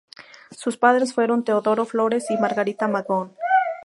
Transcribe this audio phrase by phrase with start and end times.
[0.49, 3.35] Sus padres fueron Teodoro Flores y Margarita Magón.